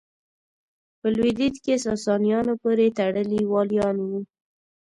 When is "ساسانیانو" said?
1.87-2.53